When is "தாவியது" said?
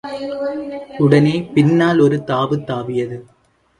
2.65-3.19